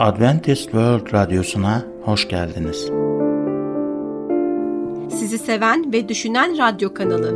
[0.00, 2.90] Adventist World Radyosu'na hoş geldiniz.
[5.18, 7.30] Sizi seven ve düşünen radyo kanalı.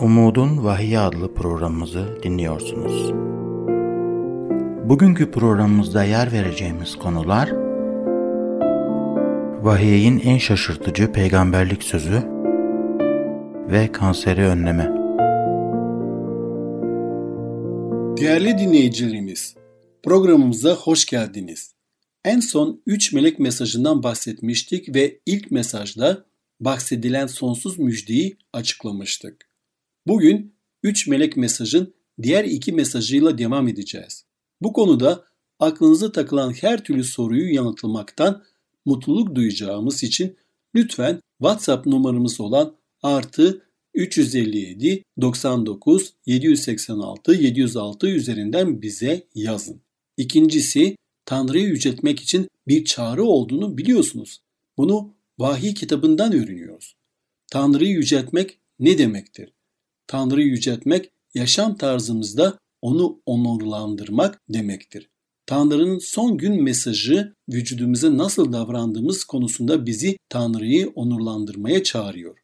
[0.00, 3.12] Umudun Vahiy adlı programımızı dinliyorsunuz.
[4.88, 7.52] Bugünkü programımızda yer vereceğimiz konular
[9.62, 12.22] Vahiy'in en şaşırtıcı peygamberlik sözü
[13.70, 14.90] ve kanseri önleme.
[18.20, 19.59] Değerli dinleyicilerimiz,
[20.02, 21.74] programımıza hoş geldiniz.
[22.24, 26.24] En son 3 melek mesajından bahsetmiştik ve ilk mesajda
[26.60, 29.48] bahsedilen sonsuz müjdeyi açıklamıştık.
[30.06, 34.24] Bugün 3 melek mesajın diğer iki mesajıyla devam edeceğiz.
[34.60, 35.24] Bu konuda
[35.58, 38.42] aklınıza takılan her türlü soruyu yanıtlamaktan
[38.84, 40.36] mutluluk duyacağımız için
[40.74, 43.62] lütfen WhatsApp numaramız olan artı
[43.94, 49.82] 357 99 786 706 üzerinden bize yazın.
[50.20, 54.40] İkincisi Tanrı'yı yüceltmek için bir çağrı olduğunu biliyorsunuz.
[54.78, 56.94] Bunu vahiy kitabından öğreniyoruz.
[57.52, 59.52] Tanrı'yı yüceltmek ne demektir?
[60.06, 65.08] Tanrı'yı yüceltmek yaşam tarzımızda onu onurlandırmak demektir.
[65.46, 72.38] Tanrı'nın son gün mesajı vücudumuza nasıl davrandığımız konusunda bizi Tanrı'yı onurlandırmaya çağırıyor.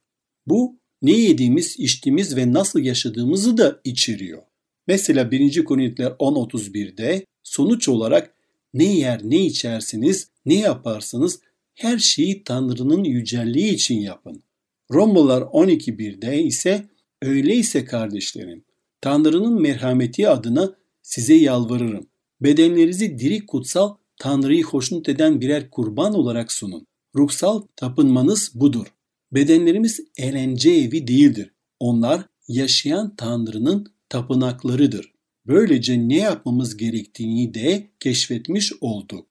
[0.46, 4.42] Bu ne yediğimiz, içtiğimiz ve nasıl yaşadığımızı da içeriyor.
[4.86, 5.64] Mesela 1.
[5.64, 8.34] Korintiler 10.31'de sonuç olarak
[8.74, 11.40] ne yer ne içersiniz, ne yaparsanız
[11.74, 14.42] her şeyi Tanrı'nın yücelliği için yapın.
[14.90, 16.86] Romalılar 12.1'de ise
[17.22, 18.64] öyleyse kardeşlerim
[19.00, 22.06] Tanrı'nın merhameti adına size yalvarırım.
[22.40, 26.86] Bedenlerinizi diri kutsal Tanrı'yı hoşnut eden birer kurban olarak sunun.
[27.14, 28.86] Ruhsal tapınmanız budur.
[29.32, 31.50] Bedenlerimiz eğlence evi değildir.
[31.80, 35.15] Onlar yaşayan Tanrı'nın tapınaklarıdır.
[35.46, 39.26] Böylece ne yapmamız gerektiğini de keşfetmiş olduk.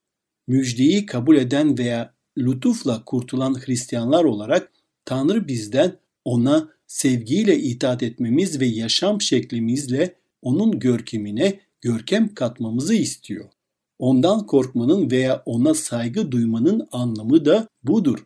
[0.47, 4.71] Müjdeyi kabul eden veya lütufla kurtulan Hristiyanlar olarak
[5.05, 13.45] Tanrı bizden ona sevgiyle itaat etmemiz ve yaşam şeklimizle onun görkemine görkem katmamızı istiyor.
[13.99, 18.25] Ondan korkmanın veya ona saygı duymanın anlamı da budur.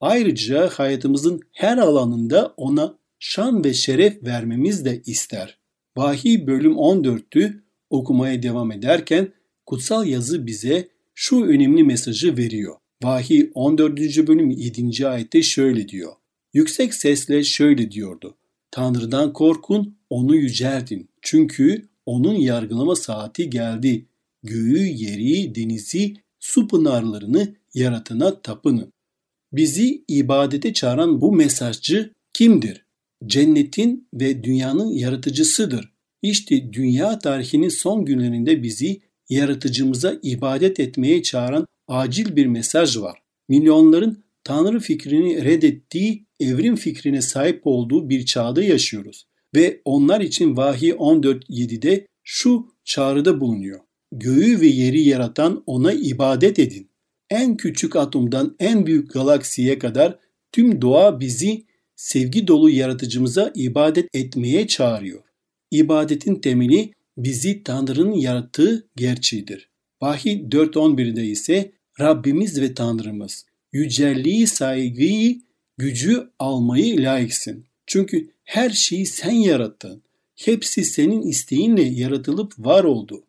[0.00, 5.58] Ayrıca hayatımızın her alanında ona şan ve şeref vermemiz de ister.
[5.98, 7.60] Vahiy bölüm 14'tü
[7.90, 9.32] okumaya devam ederken
[9.66, 12.76] kutsal yazı bize şu önemli mesajı veriyor.
[13.02, 13.98] Vahiy 14.
[14.26, 15.08] bölüm 7.
[15.08, 16.12] ayette şöyle diyor.
[16.54, 18.36] Yüksek sesle şöyle diyordu.
[18.70, 21.08] Tanrı'dan korkun, onu yüceltin.
[21.22, 24.06] Çünkü onun yargılama saati geldi.
[24.42, 28.92] Göğü, yeri, denizi, su pınarlarını yaratana tapının.
[29.52, 32.87] Bizi ibadete çağıran bu mesajcı kimdir?
[33.26, 35.92] Cennetin ve dünyanın yaratıcısıdır.
[36.22, 43.18] İşte dünya tarihinin son günlerinde bizi yaratıcımıza ibadet etmeye çağıran acil bir mesaj var.
[43.48, 49.26] Milyonların Tanrı fikrini reddettiği, evrim fikrine sahip olduğu bir çağda yaşıyoruz.
[49.54, 53.80] Ve onlar için Vahiy 14.7'de şu çağrıda bulunuyor.
[54.12, 56.90] Göğü ve yeri yaratan ona ibadet edin.
[57.30, 60.18] En küçük atomdan en büyük galaksiye kadar
[60.52, 61.64] tüm doğa bizi
[61.98, 65.22] sevgi dolu yaratıcımıza ibadet etmeye çağırıyor.
[65.70, 69.68] İbadetin temeli bizi Tanrı'nın yarattığı gerçeğidir.
[70.02, 75.40] Vahiy 4.11'de ise Rabbimiz ve Tanrımız yücelliği, saygıyı,
[75.78, 77.64] gücü almayı layıksın.
[77.86, 80.02] Çünkü her şeyi sen yarattın.
[80.36, 83.24] Hepsi senin isteğinle yaratılıp var oldu.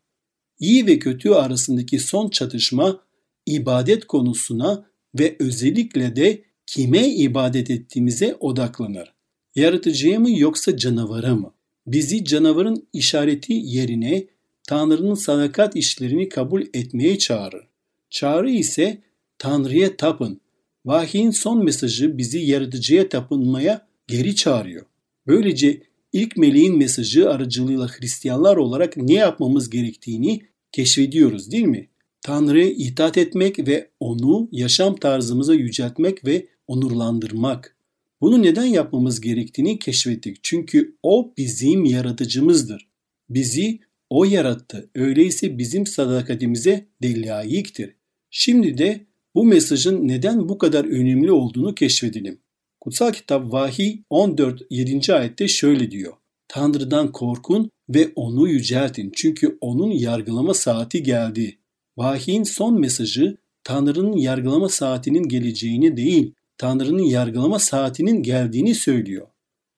[0.60, 3.00] İyi ve kötü arasındaki son çatışma
[3.46, 4.86] ibadet konusuna
[5.20, 9.14] ve özellikle de kime ibadet ettiğimize odaklanır.
[9.56, 11.54] Yaratıcıya mı yoksa canavara mı?
[11.88, 14.28] Bizi canavarın işareti yerine
[14.68, 17.68] Tanrı'nın sadakat işlerini kabul etmeye çağırır.
[18.10, 19.02] Çağrı ise
[19.38, 20.42] Tanrı'ya tapın.
[20.86, 24.86] Vahyin son mesajı bizi yaratıcıya tapınmaya geri çağırıyor.
[25.28, 25.82] Böylece
[26.14, 30.42] ilk meleğin mesajı aracılığıyla Hristiyanlar olarak ne yapmamız gerektiğini
[30.72, 31.88] keşfediyoruz değil mi?
[32.22, 37.76] Tanrı'ya itaat etmek ve onu yaşam tarzımıza yüceltmek ve onurlandırmak.
[38.22, 40.38] Bunu neden yapmamız gerektiğini keşfettik.
[40.44, 42.90] Çünkü o bizim yaratıcımızdır.
[43.30, 43.80] Bizi
[44.10, 44.90] o yarattı.
[44.96, 47.96] Öyleyse bizim sadakatimize de layıktır.
[48.30, 49.06] Şimdi de
[49.36, 52.40] bu mesajın neden bu kadar önemli olduğunu keşfedelim.
[52.82, 55.14] Kutsal kitap Vahiy 14 7.
[55.14, 56.14] ayette şöyle diyor.
[56.48, 61.58] Tanrı'dan korkun ve onu yüceltin çünkü onun yargılama saati geldi.
[61.98, 69.28] Vahyin son mesajı Tanrı'nın yargılama saatinin geleceğini değil, Tanrı'nın yargılama saatinin geldiğini söylüyor.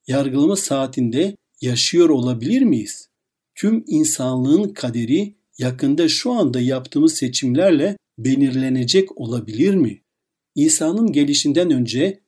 [0.06, 3.08] Yargılama saatinde yaşıyor olabilir miyiz?
[3.54, 10.02] Tüm insanlığın kaderi yakında şu anda yaptığımız seçimlerle belirlenecek olabilir mi?
[10.54, 12.20] İsa'nın gelişinden önce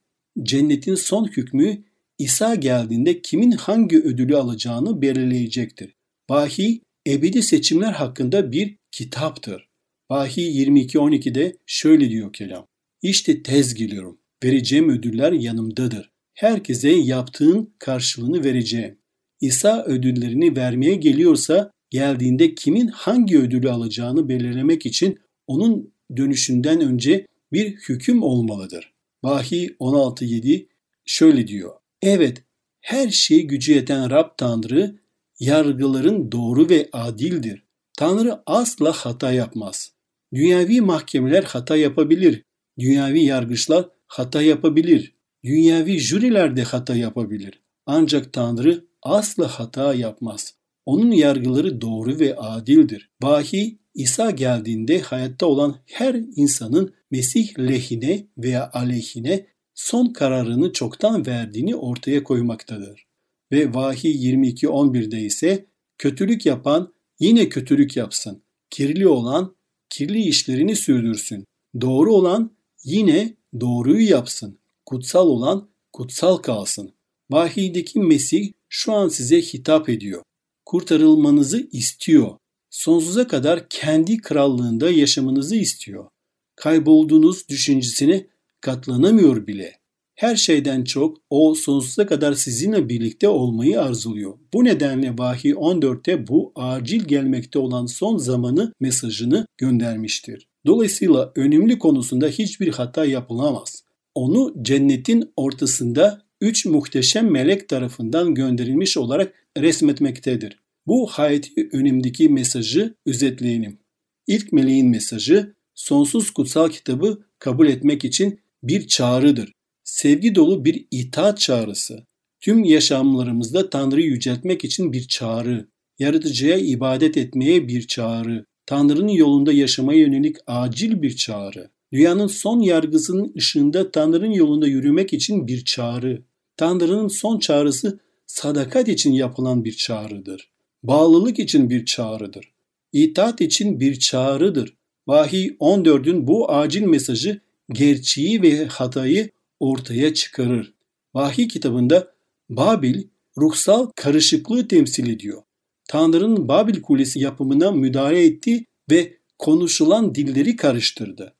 [0.43, 1.85] cennetin son hükmü
[2.19, 5.95] İsa geldiğinde kimin hangi ödülü alacağını belirleyecektir.
[6.31, 9.69] Vahiy ebedi seçimler hakkında bir kitaptır.
[10.11, 12.67] Vahiy 22.12'de şöyle diyor kelam.
[13.03, 14.19] İşte tez geliyorum.
[14.45, 16.11] Vereceğim ödüller yanımdadır.
[16.35, 18.99] Herkese yaptığın karşılığını vereceğim.
[19.41, 27.77] İsa ödüllerini vermeye geliyorsa geldiğinde kimin hangi ödülü alacağını belirlemek için onun dönüşünden önce bir
[27.77, 28.93] hüküm olmalıdır.
[29.23, 30.67] Vahiy 16.7
[31.05, 31.73] şöyle diyor.
[32.03, 32.43] Evet,
[32.81, 34.99] her şeyi gücü yeten Rab Tanrı
[35.41, 37.63] yargıların doğru ve adildir.
[37.99, 39.93] Tanrı asla hata yapmaz.
[40.35, 42.43] Dünyavi mahkemeler hata yapabilir.
[42.79, 45.15] Dünyavi yargıçlar hata yapabilir.
[45.45, 47.63] Dünyavi jüriler de hata yapabilir.
[47.87, 50.55] Ancak Tanrı asla hata yapmaz.
[50.87, 53.11] Onun yargıları doğru ve adildir.
[53.23, 61.77] Vahiy İsa geldiğinde hayatta olan her insanın Mesih lehine veya aleyhine son kararını çoktan verdiğini
[61.77, 63.07] ortaya koymaktadır.
[63.53, 65.67] Ve Vahiy 22.11'de ise
[65.99, 68.43] kötülük yapan yine kötülük yapsın.
[68.71, 69.57] Kirli olan
[69.91, 71.45] kirli işlerini sürdürsün.
[71.81, 74.59] Doğru olan yine doğruyu yapsın.
[74.87, 76.93] Kutsal olan kutsal kalsın.
[77.31, 80.23] Vahiydeki Mesih şu an size hitap ediyor.
[80.65, 82.37] Kurtarılmanızı istiyor.
[82.71, 86.09] Sonsuza kadar kendi krallığında yaşamanızı istiyor.
[86.57, 88.27] Kaybolduğunuz düşüncesine
[88.61, 89.79] katlanamıyor bile.
[90.15, 94.39] Her şeyden çok o sonsuza kadar sizinle birlikte olmayı arzuluyor.
[94.55, 100.47] Bu nedenle Vahiy 14'te bu acil gelmekte olan son zamanı mesajını göndermiştir.
[100.67, 103.85] Dolayısıyla önemli konusunda hiçbir hata yapılamaz.
[104.15, 110.59] Onu cennetin ortasında üç muhteşem melek tarafından gönderilmiş olarak resmetmektedir.
[110.87, 113.79] Bu hayati önemdeki mesajı özetleyelim.
[114.27, 119.53] İlk meleğin mesajı sonsuz kutsal kitabı kabul etmek için bir çağrıdır.
[119.85, 122.07] Sevgi dolu bir itaat çağrısı.
[122.41, 125.69] Tüm yaşamlarımızda Tanrı'yı yüceltmek için bir çağrı.
[125.99, 128.45] Yaratıcıya ibadet etmeye bir çağrı.
[128.67, 131.71] Tanrı'nın yolunda yaşamaya yönelik acil bir çağrı.
[131.93, 136.23] Dünyanın son yargısının ışığında Tanrı'nın yolunda yürümek için bir çağrı.
[136.57, 140.51] Tanrı'nın son çağrısı sadakat için yapılan bir çağrıdır.
[140.83, 142.53] Bağlılık için bir çağrıdır.
[142.93, 144.77] İtaat için bir çağrıdır.
[145.07, 147.41] Vahiy 14'ün bu acil mesajı
[147.73, 150.75] gerçeği ve hatayı ortaya çıkarır.
[151.15, 152.15] Vahiy kitabında
[152.49, 153.03] Babil
[153.39, 155.43] ruhsal karışıklığı temsil ediyor.
[155.89, 161.35] Tanrı'nın Babil Kulesi yapımına müdahale etti ve konuşulan dilleri karıştırdı.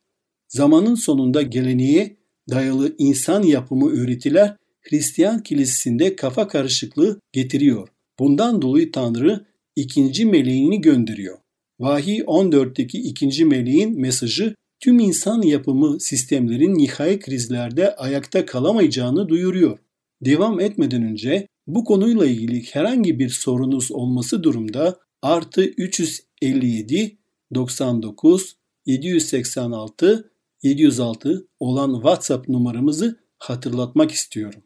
[0.49, 2.17] Zamanın sonunda geleneğe
[2.51, 7.89] dayalı insan yapımı öğretiler Hristiyan kilisesinde kafa karışıklığı getiriyor.
[8.19, 9.45] Bundan dolayı Tanrı
[9.77, 11.39] ikinci meleğini gönderiyor.
[11.81, 19.79] Vahiy 14'teki ikinci meleğin mesajı tüm insan yapımı sistemlerin nihai krizlerde ayakta kalamayacağını duyuruyor.
[20.25, 27.19] Devam etmeden önce bu konuyla ilgili herhangi bir sorunuz olması durumda artı 357
[27.55, 28.57] 99
[28.87, 30.31] 786
[30.63, 34.63] 706 olan WhatsApp numaramızı hatırlatmak istiyorum.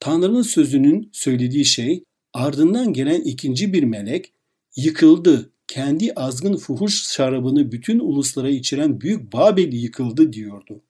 [0.00, 2.04] Tanrı'nın sözünün söylediği şey
[2.34, 4.32] ardından gelen ikinci bir melek
[4.76, 10.82] yıkıldı kendi azgın fuhuş şarabını bütün uluslara içiren Büyük Babil yıkıldı diyordu.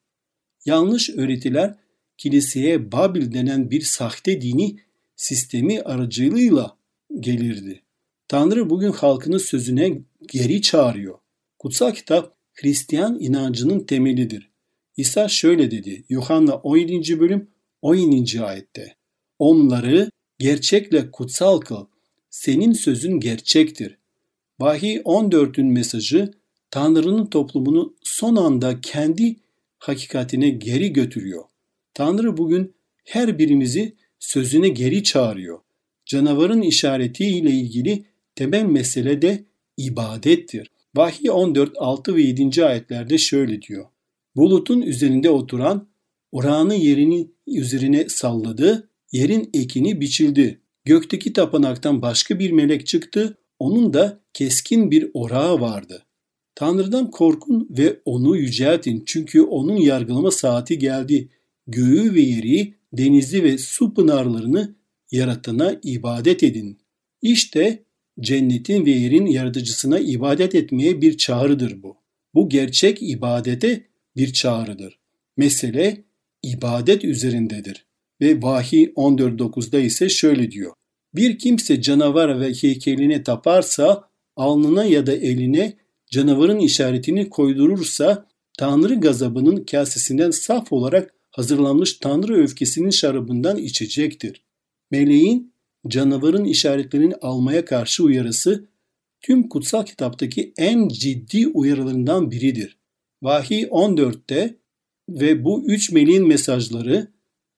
[0.65, 1.75] Yanlış öğretiler
[2.17, 4.77] kiliseye Babil denen bir sahte dini
[5.21, 6.77] sistemi aracılığıyla
[7.19, 7.81] gelirdi.
[8.27, 11.19] Tanrı bugün halkını sözüne geri çağırıyor.
[11.59, 14.49] Kutsal kitap Hristiyan inancının temelidir.
[14.97, 17.19] İsa şöyle dedi Yuhanna 17.
[17.19, 17.47] bölüm
[17.81, 18.41] 17.
[18.41, 18.95] ayette.
[19.39, 21.85] Onları gerçekle kutsal kıl.
[22.29, 23.97] Senin sözün gerçektir.
[24.59, 26.31] Vahiy 14'ün mesajı
[26.71, 29.35] Tanrı'nın toplumunu son anda kendi
[29.79, 31.43] hakikatine geri götürüyor.
[31.93, 32.73] Tanrı bugün
[33.03, 35.59] her birimizi sözüne geri çağırıyor.
[36.05, 39.45] Canavarın işaretiyle ilgili temel mesele de
[39.77, 40.71] ibadettir.
[40.95, 42.65] Vahiy 14, 6 ve 7.
[42.65, 43.85] ayetlerde şöyle diyor.
[44.35, 45.87] Bulutun üzerinde oturan
[46.31, 50.61] orağını yerini üzerine salladı, yerin ekini biçildi.
[50.85, 56.05] Gökteki tapınaktan başka bir melek çıktı, onun da keskin bir orağı vardı.
[56.55, 61.29] Tanrı'dan korkun ve onu yüceltin çünkü onun yargılama saati geldi.
[61.67, 64.75] Göğü ve yeri, denizi ve su pınarlarını
[65.11, 66.79] yaratana ibadet edin.
[67.21, 67.83] İşte
[68.19, 71.97] cennetin ve yerin yaratıcısına ibadet etmeye bir çağrıdır bu.
[72.33, 74.99] Bu gerçek ibadete bir çağrıdır.
[75.37, 76.03] Mesele
[76.43, 77.85] ibadet üzerindedir.
[78.21, 80.73] Ve Vahiy 14.9'da ise şöyle diyor.
[81.15, 85.77] Bir kimse canavar ve heykeline taparsa alnına ya da eline
[86.11, 94.43] canavarın işaretini koydurursa Tanrı gazabının kasesinden saf olarak hazırlanmış Tanrı öfkesinin şarabından içecektir.
[94.91, 95.53] Meleğin
[95.87, 98.67] canavarın işaretlerini almaya karşı uyarısı
[99.21, 102.77] tüm kutsal kitaptaki en ciddi uyarılarından biridir.
[103.21, 104.57] Vahiy 14'te
[105.09, 107.07] ve bu üç meleğin mesajları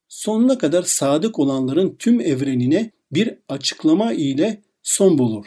[0.08, 5.46] sonuna kadar sadık olanların tüm evrenine bir açıklama ile son bulur.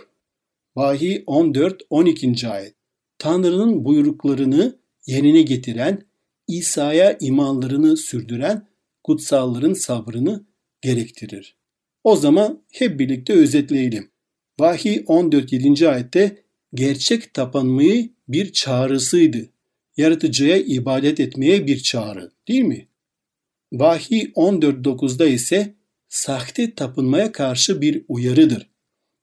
[0.77, 2.49] Vahiy 14-12.
[2.49, 2.75] ayet
[3.19, 6.03] Tanrı'nın buyruklarını yerine getiren,
[6.49, 8.69] İsa'ya imanlarını sürdüren
[9.05, 10.45] kutsalların sabrını
[10.81, 11.57] gerektirir.
[12.05, 14.11] O zaman hep birlikte özetleyelim.
[14.61, 15.89] Vahiy 14-7.
[15.89, 16.43] ayette
[16.75, 19.49] gerçek tapanmayı bir çağrısıydı.
[19.97, 22.89] Yaratıcıya ibadet etmeye bir çağrı değil mi?
[23.73, 25.75] Vahiy 14.9'da ise
[26.09, 28.71] sahte tapınmaya karşı bir uyarıdır.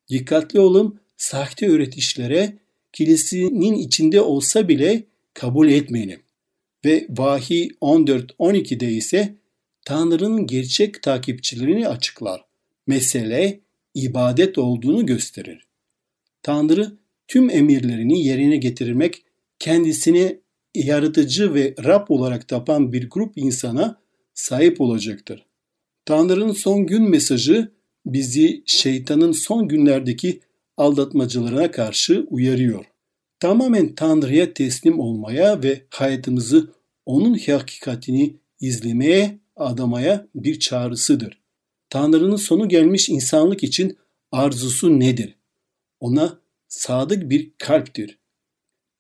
[0.09, 2.57] Dikkatli olun sahte öğretişlere
[2.93, 5.03] kilisenin içinde olsa bile
[5.33, 6.22] kabul etmeyelim.
[6.85, 9.35] Ve Vahiy 14.12'de ise
[9.85, 12.45] Tanrı'nın gerçek takipçilerini açıklar.
[12.87, 13.59] Mesele
[13.95, 15.67] ibadet olduğunu gösterir.
[16.43, 16.97] Tanrı
[17.27, 19.23] tüm emirlerini yerine getirmek,
[19.59, 20.39] kendisini
[20.75, 24.01] yaratıcı ve Rab olarak tapan bir grup insana
[24.33, 25.45] sahip olacaktır.
[26.05, 27.71] Tanrı'nın son gün mesajı
[28.05, 30.39] bizi şeytanın son günlerdeki
[30.77, 32.92] aldatmacılarına karşı uyarıyor.
[33.43, 36.73] Tamamen Tanrı'ya teslim olmaya ve hayatımızı
[37.05, 41.41] onun hakikatini izlemeye, adamaya bir çağrısıdır.
[41.89, 43.97] Tanrı'nın sonu gelmiş insanlık için
[44.31, 45.35] arzusu nedir?
[45.99, 48.19] Ona sadık bir kalptir.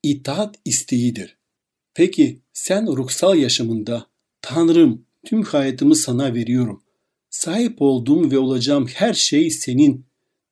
[0.03, 1.37] İtaat isteğidir.
[1.93, 4.07] Peki sen ruhsal yaşamında
[4.41, 6.83] Tanrım tüm hayatımı sana veriyorum.
[7.29, 10.05] Sahip olduğum ve olacağım her şey senin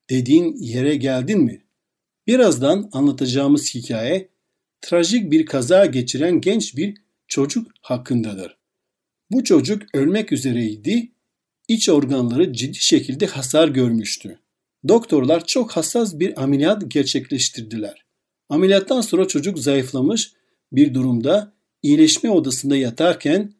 [0.09, 1.61] dediğin yere geldin mi?
[2.31, 4.29] Birazdan anlatacağımız hikaye
[4.81, 6.97] trajik bir kaza geçiren genç bir
[7.27, 8.57] çocuk hakkındadır.
[9.31, 11.11] Bu çocuk ölmek üzereydi,
[11.67, 14.39] iç organları ciddi şekilde hasar görmüştü.
[14.87, 18.05] Doktorlar çok hassas bir ameliyat gerçekleştirdiler.
[18.49, 20.33] Ameliyattan sonra çocuk zayıflamış
[20.71, 23.53] bir durumda iyileşme odasında yatarken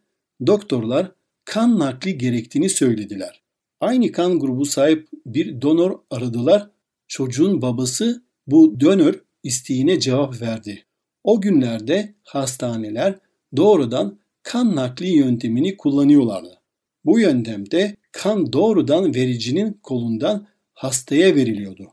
[0.47, 1.11] doktorlar
[1.45, 3.41] kan nakli gerektiğini söylediler.
[3.79, 6.69] Aynı kan grubu sahip bir donör aradılar.
[7.07, 10.85] Çocuğun babası bu donör isteğine cevap verdi.
[11.23, 13.19] O günlerde hastaneler
[13.57, 16.61] doğrudan kan nakli yöntemini kullanıyorlardı.
[17.05, 21.87] Bu yöntemde kan doğrudan vericinin kolundan hastaya veriliyordu.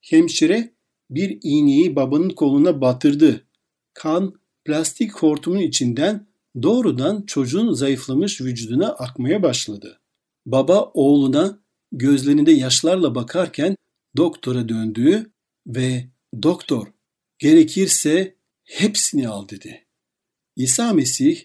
[0.00, 0.74] Hemşire
[1.10, 3.46] bir iğneyi babanın koluna batırdı.
[3.94, 6.26] Kan plastik hortumun içinden
[6.62, 10.00] doğrudan çocuğun zayıflamış vücuduna akmaya başladı.
[10.46, 11.58] Baba oğluna
[11.92, 13.76] gözlerinde yaşlarla bakarken
[14.16, 15.30] doktora döndü
[15.66, 16.08] ve
[16.42, 16.86] doktor
[17.38, 19.86] gerekirse hepsini al dedi.
[20.56, 21.42] İsa Mesih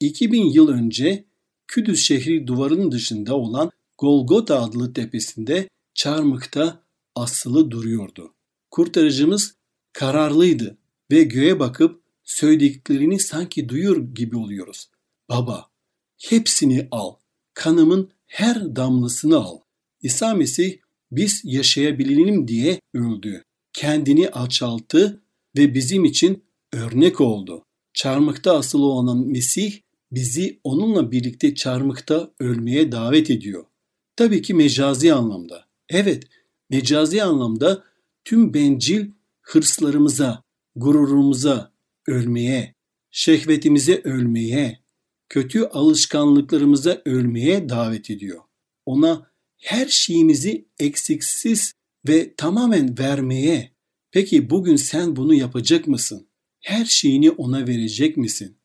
[0.00, 1.24] 2000 yıl önce
[1.66, 6.82] Küdüs şehri duvarının dışında olan Golgota adlı tepesinde çarmıkta
[7.14, 8.34] asılı duruyordu.
[8.70, 9.54] Kurtarıcımız
[9.92, 10.78] kararlıydı
[11.10, 14.90] ve göğe bakıp söylediklerini sanki duyur gibi oluyoruz.
[15.28, 15.70] Baba,
[16.18, 17.14] hepsini al.
[17.54, 19.58] Kanımın her damlasını al.
[20.02, 20.78] İsa Mesih
[21.10, 23.44] biz yaşayabilelim diye öldü.
[23.74, 25.22] Kendini alçalttı
[25.56, 27.64] ve bizim için örnek oldu.
[27.94, 29.80] Çarmıkta asılı olan Mesih
[30.12, 33.64] bizi onunla birlikte çarmıkta ölmeye davet ediyor.
[34.16, 35.64] Tabii ki mecazi anlamda.
[35.88, 36.24] Evet,
[36.70, 37.84] mecazi anlamda
[38.24, 39.10] tüm bencil
[39.42, 40.42] hırslarımıza,
[40.76, 41.72] gururumuza
[42.06, 42.74] ölmeye,
[43.10, 44.78] şehvetimize ölmeye,
[45.28, 48.40] kötü alışkanlıklarımıza ölmeye davet ediyor.
[48.86, 51.74] Ona her şeyimizi eksiksiz
[52.08, 53.74] ve tamamen vermeye.
[54.10, 56.28] Peki bugün sen bunu yapacak mısın?
[56.60, 58.56] Her şeyini ona verecek misin?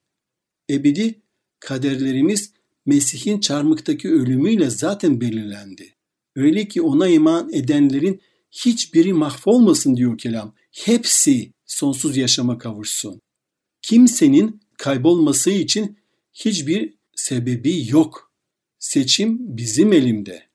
[0.69, 1.22] Ebedi
[1.60, 2.53] kaderlerimiz
[2.86, 5.96] Mesih'in çarmıktaki ölümüyle zaten belirlendi.
[6.36, 10.55] Öyle ki ona iman edenlerin hiçbiri mahvolmasın diyor kelam.
[10.72, 13.22] Hepsi sonsuz yaşama kavuşsun.
[13.81, 15.98] Kimsenin kaybolması için
[16.34, 18.31] hiçbir sebebi yok.
[18.79, 20.49] Seçim bizim elimde.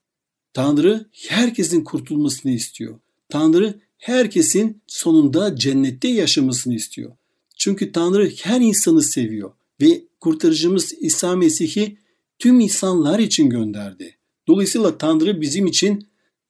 [0.54, 2.98] Tanrı herkesin kurtulmasını istiyor.
[3.28, 7.16] Tanrı herkesin sonunda cennette yaşamasını istiyor.
[7.56, 11.96] Çünkü Tanrı her insanı seviyor ve kurtarıcımız İsa Mesih'i
[12.38, 14.16] tüm insanlar için gönderdi.
[14.48, 16.08] Dolayısıyla Tanrı bizim için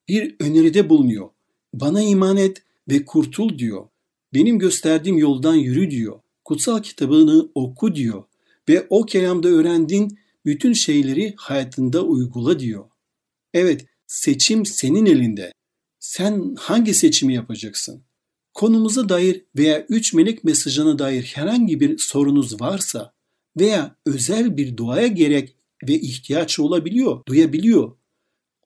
[0.09, 1.29] bir öneride bulunuyor.
[1.75, 3.89] Bana iman et ve kurtul diyor.
[4.35, 6.21] Benim gösterdiğim yoldan yürü diyor.
[6.45, 8.25] Kutsal kitabını oku diyor.
[8.69, 12.85] Ve o kelamda öğrendiğin bütün şeyleri hayatında uygula diyor.
[13.55, 15.53] Evet, seçim senin elinde.
[15.99, 18.05] Sen hangi seçimi yapacaksın?
[18.55, 23.15] Konumuza dair veya üç melek mesajına dair herhangi bir sorunuz varsa
[23.59, 25.57] veya özel bir duaya gerek
[25.89, 27.97] ve ihtiyaç olabiliyor, duyabiliyor.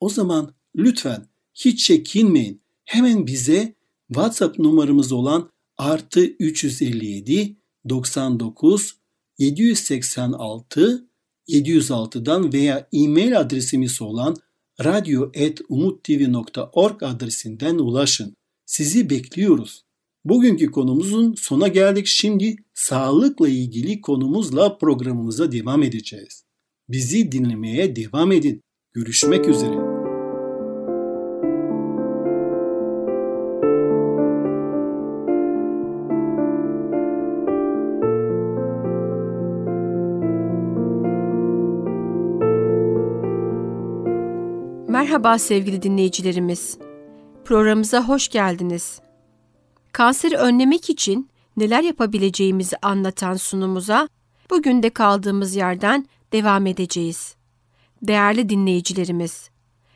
[0.01, 2.63] O zaman lütfen hiç çekinmeyin.
[2.85, 3.75] Hemen bize
[4.09, 7.57] WhatsApp numaramız olan artı 357
[7.89, 8.97] 99
[9.39, 11.09] 786
[11.49, 14.37] 706'dan veya e-mail adresimiz olan
[14.85, 18.35] radyo.umuttv.org adresinden ulaşın.
[18.67, 19.85] Sizi bekliyoruz.
[20.25, 22.07] Bugünkü konumuzun sona geldik.
[22.07, 26.45] Şimdi sağlıkla ilgili konumuzla programımıza devam edeceğiz.
[26.89, 28.63] Bizi dinlemeye devam edin.
[28.93, 29.98] Görüşmek üzere.
[45.09, 46.79] Merhaba sevgili dinleyicilerimiz.
[47.45, 49.01] Programımıza hoş geldiniz.
[49.93, 54.09] Kanseri önlemek için neler yapabileceğimizi anlatan sunumuza
[54.51, 57.35] bugün de kaldığımız yerden devam edeceğiz.
[58.03, 59.51] Değerli dinleyicilerimiz,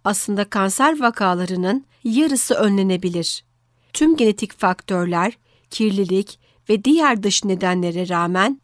[0.04, 3.44] aslında kanser vakalarının yarısı önlenebilir.
[3.92, 5.38] Tüm genetik faktörler,
[5.70, 6.38] kirlilik
[6.68, 8.60] ve diğer dış nedenlere rağmen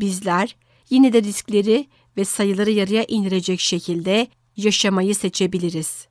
[0.00, 0.56] bizler
[0.90, 6.06] yine de riskleri ve sayıları yarıya indirecek şekilde yaşamayı seçebiliriz.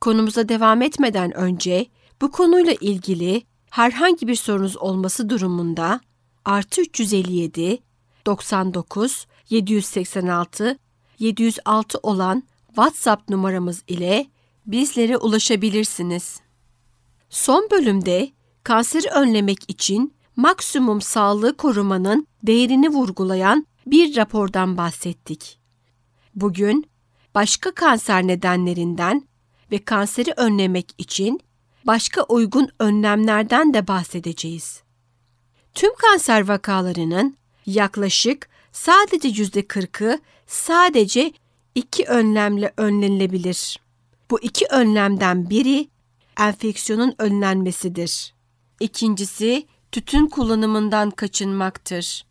[0.00, 1.86] Konumuza devam etmeden önce
[2.20, 6.00] bu konuyla ilgili herhangi bir sorunuz olması durumunda
[6.44, 7.78] artı 357
[8.26, 10.78] 99 786
[11.18, 14.26] 706 olan WhatsApp numaramız ile
[14.66, 16.40] bizlere ulaşabilirsiniz.
[17.30, 18.30] Son bölümde
[18.62, 25.58] kanseri önlemek için maksimum sağlığı korumanın değerini vurgulayan bir rapordan bahsettik.
[26.34, 26.86] Bugün
[27.36, 29.28] başka kanser nedenlerinden
[29.72, 31.40] ve kanseri önlemek için
[31.84, 34.82] başka uygun önlemlerden de bahsedeceğiz.
[35.74, 41.32] Tüm kanser vakalarının yaklaşık sadece yüzde kırkı sadece
[41.74, 43.80] iki önlemle önlenilebilir.
[44.30, 45.88] Bu iki önlemden biri
[46.40, 48.34] enfeksiyonun önlenmesidir.
[48.80, 52.26] İkincisi tütün kullanımından kaçınmaktır.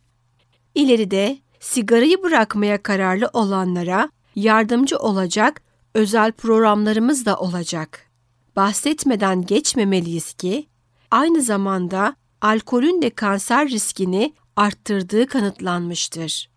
[0.74, 5.62] İleride sigarayı bırakmaya kararlı olanlara yardımcı olacak
[5.94, 8.10] özel programlarımız da olacak.
[8.56, 10.68] Bahsetmeden geçmemeliyiz ki
[11.10, 16.50] aynı zamanda alkolün de kanser riskini arttırdığı kanıtlanmıştır.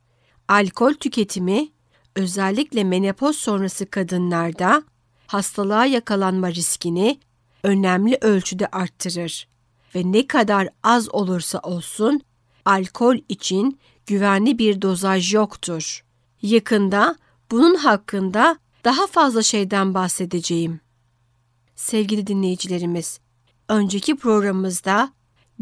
[0.47, 1.69] Alkol tüketimi
[2.15, 4.83] özellikle menopoz sonrası kadınlarda
[5.27, 7.19] hastalığa yakalanma riskini
[7.63, 9.47] önemli ölçüde arttırır
[9.95, 12.21] ve ne kadar az olursa olsun
[12.65, 16.03] alkol için güvenli bir dozaj yoktur.
[16.41, 17.15] Yakında
[17.51, 20.79] bunun hakkında daha fazla şeyden bahsedeceğim.
[21.75, 23.19] Sevgili dinleyicilerimiz,
[23.69, 25.13] önceki programımızda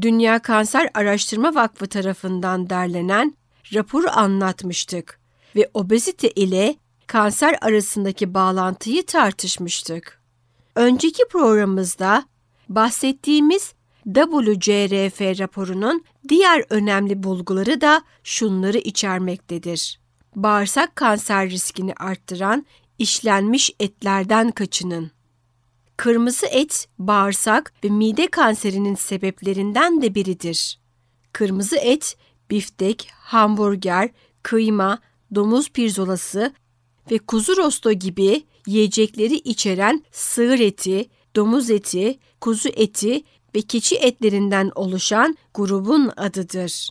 [0.02, 3.34] Dünya Kanser Araştırma Vakfı tarafından derlenen
[3.73, 5.19] raporu anlatmıştık
[5.56, 6.76] ve obezite ile
[7.08, 10.21] kanser arasındaki bağlantıyı tartışmıştık.
[10.76, 12.26] Önceki programımızda
[12.69, 13.73] bahsettiğimiz
[14.06, 20.00] WCRF raporunun diğer önemli bulguları da şunları içermektedir.
[20.38, 22.65] Bağırsak kanser riskini arttıran
[23.00, 25.12] işlenmiş etlerden kaçının.
[25.97, 30.80] Kırmızı et, bağırsak ve mide kanserinin sebeplerinden de biridir.
[31.34, 32.17] Kırmızı et,
[32.50, 34.10] biftek, hamburger,
[34.43, 35.00] kıyma,
[35.36, 36.54] domuz pirzolası
[37.12, 43.23] ve kuzu rosto gibi yiyecekleri içeren sığır eti, domuz eti, kuzu eti
[43.56, 46.89] ve keçi etlerinden oluşan grubun adıdır.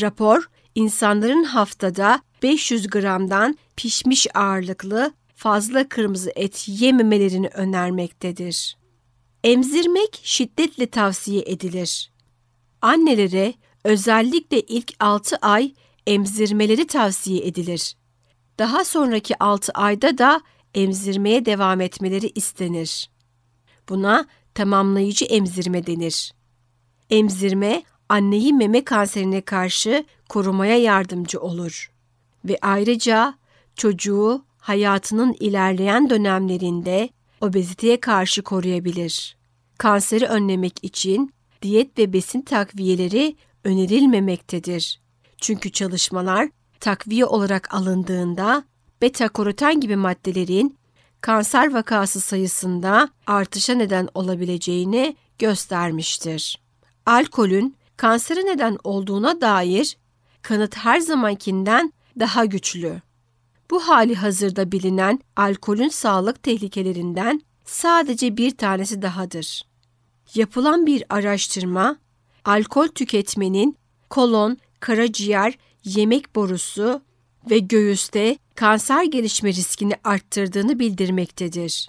[0.00, 8.76] Rapor, insanların haftada 500 gramdan pişmiş ağırlıklı fazla kırmızı et yememelerini önermektedir.
[9.44, 12.12] Emzirmek şiddetle tavsiye edilir.
[12.82, 13.54] Annelere
[13.84, 15.74] özellikle ilk 6 ay
[16.06, 17.96] emzirmeleri tavsiye edilir.
[18.58, 20.40] Daha sonraki 6 ayda da
[20.74, 23.10] emzirmeye devam etmeleri istenir.
[23.88, 26.34] Buna tamamlayıcı emzirme denir.
[27.10, 31.93] Emzirme anneyi meme kanserine karşı korumaya yardımcı olur
[32.44, 33.34] ve ayrıca
[33.74, 37.08] çocuğu hayatının ilerleyen dönemlerinde
[37.40, 39.36] obeziteye karşı koruyabilir.
[39.78, 45.00] Kanseri önlemek için diyet ve besin takviyeleri önerilmemektedir.
[45.38, 46.48] Çünkü çalışmalar
[46.80, 48.64] takviye olarak alındığında
[49.02, 50.78] beta karoten gibi maddelerin
[51.20, 56.60] kanser vakası sayısında artışa neden olabileceğini göstermiştir.
[57.06, 59.96] Alkolün kansere neden olduğuna dair
[60.42, 63.02] kanıt her zamankinden daha güçlü.
[63.70, 69.62] Bu hali hazırda bilinen alkolün sağlık tehlikelerinden sadece bir tanesi dahadır.
[70.34, 71.96] Yapılan bir araştırma,
[72.44, 73.76] alkol tüketmenin
[74.10, 77.02] kolon, karaciğer, yemek borusu
[77.50, 81.88] ve göğüste kanser gelişme riskini arttırdığını bildirmektedir.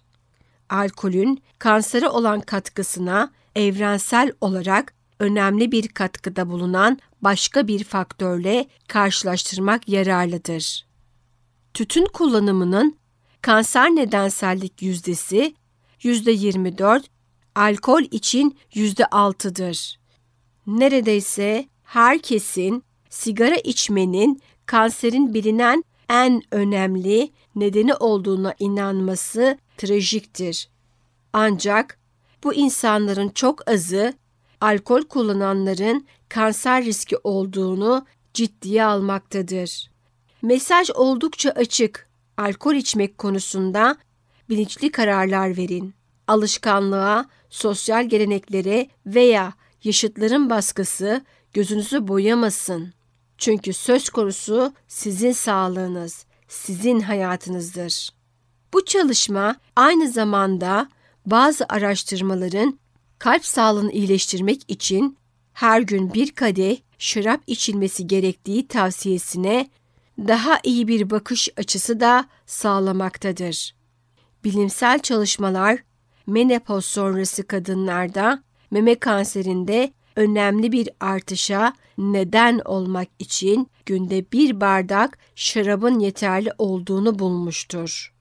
[0.70, 10.86] Alkolün kansere olan katkısına evrensel olarak önemli bir katkıda bulunan başka bir faktörle karşılaştırmak yararlıdır.
[11.74, 12.98] Tütün kullanımının
[13.42, 15.56] kanser nedensellik yüzdesi
[16.00, 17.04] %24,
[17.56, 20.00] alkol için %6'dır.
[20.68, 30.70] Neredeyse herkesin sigara içmenin kanserin bilinen en önemli nedeni olduğuna inanması trajiktir.
[31.34, 32.00] Ancak
[32.44, 34.14] bu insanların çok azı
[34.62, 39.92] alkol kullananların kanser riski olduğunu ciddiye almaktadır.
[40.42, 42.10] Mesaj oldukça açık.
[42.38, 43.98] Alkol içmek konusunda
[44.50, 45.94] bilinçli kararlar verin.
[46.28, 51.22] Alışkanlığa, sosyal geleneklere veya yaşıtların baskısı
[51.54, 52.94] gözünüzü boyamasın.
[53.38, 58.10] Çünkü söz konusu sizin sağlığınız, sizin hayatınızdır.
[58.74, 60.90] Bu çalışma aynı zamanda
[61.26, 62.80] bazı araştırmaların
[63.20, 65.18] kalp sağlığını iyileştirmek için
[65.56, 69.70] her gün bir kadeh şarap içilmesi gerektiği tavsiyesine
[70.18, 73.76] daha iyi bir bakış açısı da sağlamaktadır.
[74.44, 75.84] Bilimsel çalışmalar
[76.28, 86.00] menopoz sonrası kadınlarda meme kanserinde önemli bir artışa neden olmak için günde bir bardak şarabın
[86.00, 88.14] yeterli olduğunu bulmuştur.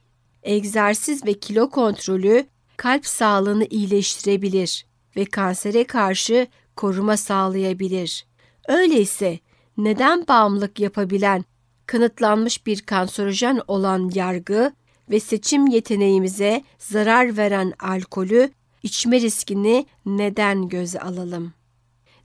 [0.42, 8.26] Egzersiz ve kilo kontrolü kalp sağlığını iyileştirebilir ve kansere karşı koruma sağlayabilir.
[8.68, 9.38] Öyleyse
[9.76, 11.44] neden bağımlılık yapabilen,
[11.86, 14.72] kanıtlanmış bir kanserojen olan yargı
[15.10, 18.50] ve seçim yeteneğimize zarar veren alkolü
[18.82, 21.52] içme riskini neden göze alalım?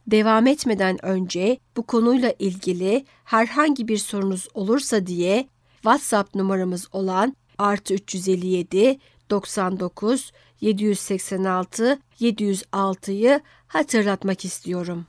[0.07, 7.93] Devam etmeden önce bu konuyla ilgili herhangi bir sorunuz olursa diye WhatsApp numaramız olan artı
[7.93, 10.31] 357 99
[10.61, 15.05] 786 706'yı hatırlatmak istiyorum.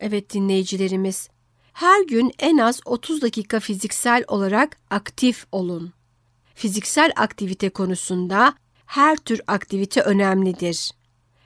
[0.00, 1.28] Evet dinleyicilerimiz,
[1.72, 5.92] her gün en az 30 dakika fiziksel olarak aktif olun.
[6.54, 8.54] Fiziksel aktivite konusunda
[8.86, 10.90] her tür aktivite önemlidir.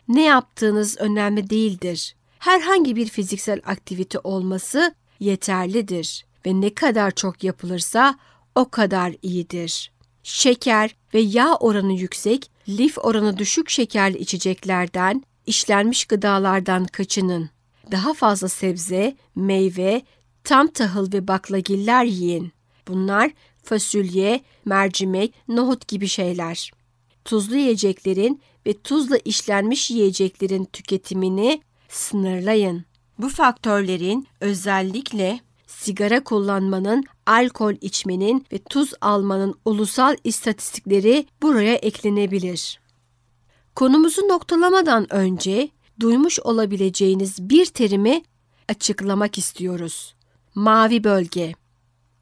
[0.08, 2.16] Ne yaptığınız önemli değildir.
[2.38, 8.18] Herhangi bir fiziksel aktivite olması yeterlidir ve ne kadar çok yapılırsa
[8.54, 9.92] o kadar iyidir.
[10.22, 17.50] Şeker ve yağ oranı yüksek, lif oranı düşük şekerli içeceklerden, işlenmiş gıdalardan kaçının.
[17.90, 20.02] Daha fazla sebze, meyve,
[20.44, 22.52] tam tahıl ve baklagiller yiyin.
[22.88, 23.30] Bunlar
[23.62, 26.70] fasulye, mercimek, nohut gibi şeyler.
[27.24, 32.84] Tuzlu yiyeceklerin ve tuzla işlenmiş yiyeceklerin tüketimini sınırlayın.
[33.18, 42.80] Bu faktörlerin özellikle sigara kullanmanın, alkol içmenin ve tuz almanın ulusal istatistikleri buraya eklenebilir.
[43.80, 45.68] Konumuzu noktalamadan önce
[46.00, 48.22] duymuş olabileceğiniz bir terimi
[48.68, 50.14] açıklamak istiyoruz.
[50.54, 51.52] Mavi bölge.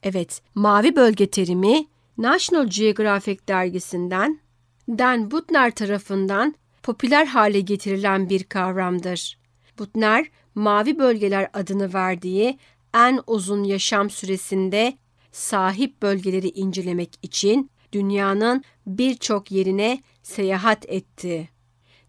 [0.03, 1.87] Evet, mavi bölge terimi
[2.19, 4.41] National Geographic dergisinden
[4.89, 9.39] Dan Butner tarafından popüler hale getirilen bir kavramdır.
[9.79, 12.59] Butner, mavi bölgeler adını verdiği
[12.95, 14.99] en uzun yaşam süresinde
[15.33, 21.49] sahip bölgeleri incelemek için dünyanın birçok yerine seyahat etti.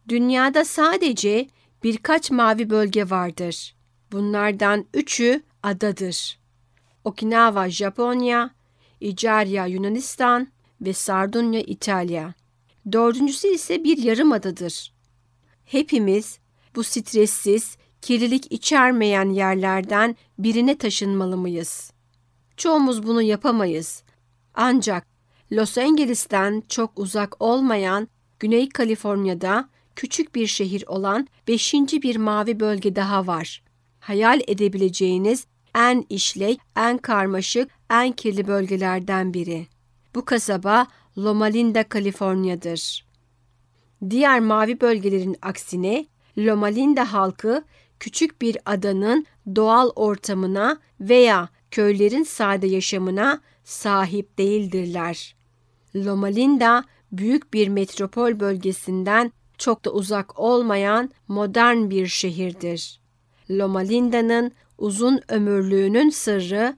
[0.07, 1.47] Dünyada sadece
[1.83, 3.75] birkaç mavi bölge vardır.
[4.11, 6.39] Bunlardan üçü adadır.
[7.03, 8.51] Okinawa, Japonya,
[8.99, 10.47] İcarya, Yunanistan
[10.81, 12.33] ve Sardunya, İtalya.
[12.91, 14.93] Dördüncüsü ise bir yarım adadır.
[15.65, 16.39] Hepimiz
[16.75, 21.91] bu stressiz, kirlilik içermeyen yerlerden birine taşınmalı mıyız?
[22.57, 24.03] Çoğumuz bunu yapamayız.
[24.53, 25.07] Ancak
[25.51, 28.07] Los Angeles'ten çok uzak olmayan
[28.39, 33.63] Güney Kaliforniya'da küçük bir şehir olan beşinci bir mavi bölge daha var.
[33.99, 39.67] Hayal edebileceğiniz en işlek, en karmaşık, en kirli bölgelerden biri.
[40.15, 43.05] Bu kasaba Loma Linda, Kaliforniya'dır.
[44.09, 46.05] Diğer mavi bölgelerin aksine
[46.37, 47.63] Loma Linda halkı
[47.99, 55.38] küçük bir adanın doğal ortamına veya köylerin sade yaşamına sahip değildirler.
[55.95, 62.99] Loma Linda büyük bir metropol bölgesinden çok da uzak olmayan modern bir şehirdir.
[63.51, 66.77] Loma Linda'nın uzun ömürlüğünün sırrı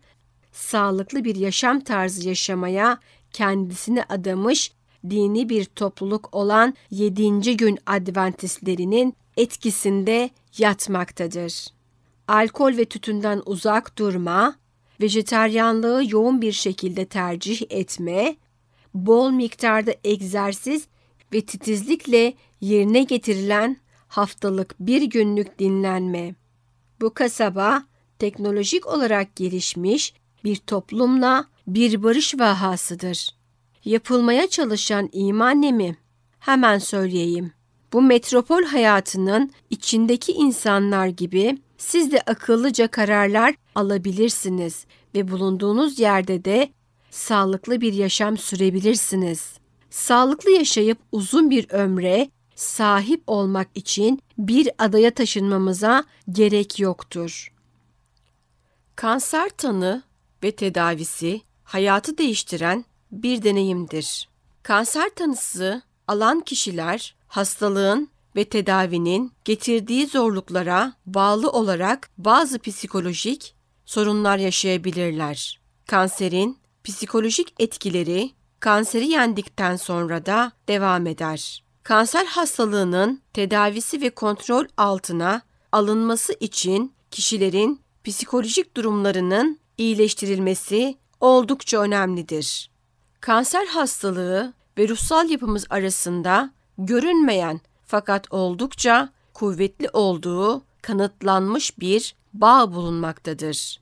[0.51, 2.97] sağlıklı bir yaşam tarzı yaşamaya
[3.33, 4.71] kendisini adamış
[5.09, 7.57] dini bir topluluk olan 7.
[7.57, 11.67] gün Adventistlerinin etkisinde yatmaktadır.
[12.27, 14.55] Alkol ve tütünden uzak durma,
[15.01, 18.35] vejeteryanlığı yoğun bir şekilde tercih etme,
[18.93, 20.87] bol miktarda egzersiz
[21.33, 23.77] ve titizlikle yerine getirilen
[24.07, 26.35] haftalık bir günlük dinlenme.
[27.01, 27.83] Bu kasaba
[28.19, 33.35] teknolojik olarak gelişmiş bir toplumla bir barış vahasıdır.
[33.85, 35.97] Yapılmaya çalışan iman ne mi?
[36.39, 37.51] Hemen söyleyeyim.
[37.93, 46.69] Bu metropol hayatının içindeki insanlar gibi siz de akıllıca kararlar alabilirsiniz ve bulunduğunuz yerde de
[47.11, 49.53] sağlıklı bir yaşam sürebilirsiniz.
[49.89, 57.53] Sağlıklı yaşayıp uzun bir ömre sahip olmak için bir adaya taşınmamıza gerek yoktur.
[58.95, 60.03] Kanser tanı
[60.43, 64.29] ve tedavisi hayatı değiştiren bir deneyimdir.
[64.63, 75.59] Kanser tanısı alan kişiler hastalığın ve tedavinin getirdiği zorluklara bağlı olarak bazı psikolojik sorunlar yaşayabilirler.
[75.87, 81.63] Kanserin psikolojik etkileri kanseri yendikten sonra da devam eder.
[81.83, 85.41] Kanser hastalığının tedavisi ve kontrol altına
[85.71, 92.71] alınması için kişilerin psikolojik durumlarının iyileştirilmesi oldukça önemlidir.
[93.21, 103.80] Kanser hastalığı ve ruhsal yapımız arasında görünmeyen fakat oldukça kuvvetli olduğu kanıtlanmış bir bağ bulunmaktadır.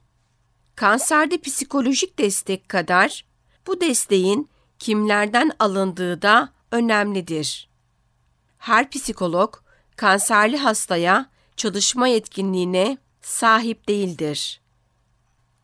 [0.79, 3.25] Kanserde psikolojik destek kadar
[3.67, 7.69] bu desteğin kimlerden alındığı da önemlidir.
[8.57, 9.55] Her psikolog
[9.95, 11.25] kanserli hastaya
[11.57, 14.61] çalışma yetkinliğine sahip değildir.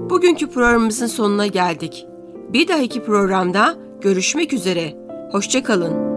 [0.09, 2.05] Bugünkü programımızın sonuna geldik.
[2.53, 4.93] Bir dahaki programda görüşmek üzere.
[5.31, 6.12] Hoşçakalın.